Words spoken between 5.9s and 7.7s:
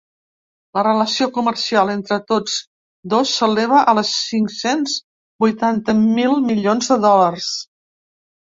mil milions de dòlars.